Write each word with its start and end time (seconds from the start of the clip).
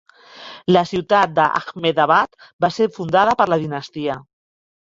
La 0.71 0.81
ciutat 0.91 1.35
d'Ahmedabad 1.39 2.33
va 2.65 2.73
ser 2.79 2.91
fundada 2.97 3.37
per 3.43 3.49
la 3.55 3.61
dinastia. 3.67 4.21